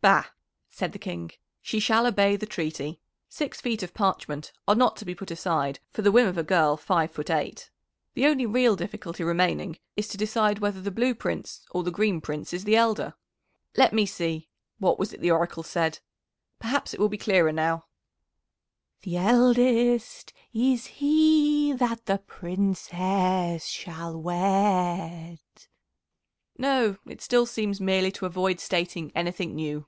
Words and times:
"Bah!" 0.00 0.26
said 0.70 0.92
the 0.92 0.98
King, 0.98 1.32
"she 1.60 1.80
shall 1.80 2.06
obey 2.06 2.36
the 2.36 2.46
treaty. 2.46 3.00
Six 3.28 3.60
feet 3.60 3.82
of 3.82 3.92
parchment 3.94 4.52
are 4.68 4.76
not 4.76 4.94
to 4.98 5.04
be 5.04 5.12
put 5.12 5.32
aside 5.32 5.80
for 5.90 6.02
the 6.02 6.12
whim 6.12 6.28
of 6.28 6.38
a 6.38 6.44
girl 6.44 6.76
five 6.76 7.10
foot 7.10 7.28
eight. 7.30 7.68
The 8.14 8.24
only 8.26 8.46
real 8.46 8.76
difficulty 8.76 9.24
remaining 9.24 9.76
is 9.96 10.06
to 10.08 10.16
decide 10.16 10.60
whether 10.60 10.80
the 10.80 10.92
Blue 10.92 11.16
Prince 11.16 11.66
or 11.72 11.82
the 11.82 11.90
Green 11.90 12.20
Prince 12.20 12.52
is 12.52 12.62
the 12.62 12.76
elder. 12.76 13.14
Let 13.76 13.92
me 13.92 14.06
see 14.06 14.48
what 14.78 15.00
was 15.00 15.12
it 15.12 15.20
the 15.20 15.32
Oracle 15.32 15.64
said? 15.64 15.98
Perhaps 16.60 16.94
it 16.94 17.00
will 17.00 17.08
be 17.08 17.18
clearer 17.18 17.50
now: 17.50 17.86
"'The 19.02 19.16
eldest 19.16 20.32
is 20.52 20.86
he 20.86 21.72
that 21.72 22.06
the 22.06 22.18
Princess 22.18 23.66
shall 23.66 24.16
wed.' 24.22 25.40
"No, 26.60 26.96
it 27.06 27.22
still 27.22 27.46
seems 27.46 27.80
merely 27.80 28.10
to 28.10 28.26
avoid 28.26 28.58
stating 28.58 29.12
anything 29.14 29.54
new." 29.54 29.86